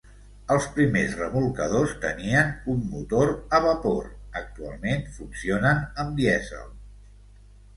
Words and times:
Els 0.53 0.67
primers 0.77 1.11
remolcadors 1.17 1.91
tenien 2.05 2.49
un 2.73 2.81
motor 2.93 3.33
a 3.59 3.59
vapor; 3.67 4.09
actualment 4.41 5.07
funcionen 5.19 5.85
amb 6.07 6.19
dièsel. 6.23 6.75